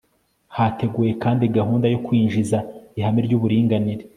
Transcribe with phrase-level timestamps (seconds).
[0.55, 2.57] hateguwe kandi gahunda yo kwinjiza
[2.97, 4.03] ihame ry'uburinganire